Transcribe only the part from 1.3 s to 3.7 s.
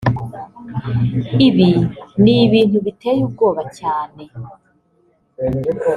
ibi ni ibintu biteye ubwoba